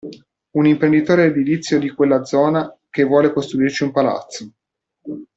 Un 0.55 0.65
imprenditore 0.65 1.25
edilizio 1.25 1.77
di 1.77 1.91
quella 1.91 2.23
zona, 2.25 2.75
che 2.89 3.03
vuole 3.03 3.31
costruirci 3.31 3.83
un 3.83 3.91
palazzo. 3.91 4.51